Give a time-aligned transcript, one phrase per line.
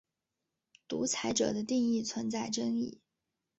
[0.87, 2.99] 独裁者的定义存在争议。